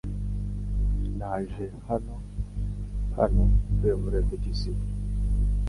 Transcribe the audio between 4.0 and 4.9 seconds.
muri repetition.